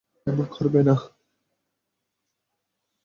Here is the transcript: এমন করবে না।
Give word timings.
এমন 0.27 0.45
করবে 0.55 0.81
না। 0.83 0.95